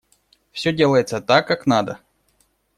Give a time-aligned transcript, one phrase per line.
[0.51, 1.99] Все делается так, как надо.